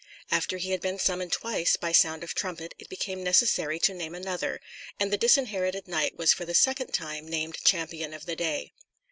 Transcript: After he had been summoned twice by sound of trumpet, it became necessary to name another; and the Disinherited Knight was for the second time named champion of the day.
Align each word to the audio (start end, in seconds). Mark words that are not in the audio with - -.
After 0.31 0.57
he 0.57 0.71
had 0.71 0.81
been 0.81 0.97
summoned 0.97 1.31
twice 1.31 1.75
by 1.77 1.91
sound 1.91 2.23
of 2.23 2.33
trumpet, 2.33 2.73
it 2.79 2.89
became 2.89 3.23
necessary 3.23 3.77
to 3.81 3.93
name 3.93 4.15
another; 4.15 4.59
and 4.99 5.13
the 5.13 5.15
Disinherited 5.17 5.87
Knight 5.87 6.17
was 6.17 6.33
for 6.33 6.43
the 6.43 6.55
second 6.55 6.91
time 6.91 7.27
named 7.27 7.59
champion 7.63 8.11
of 8.11 8.25
the 8.25 8.35
day. 8.35 8.73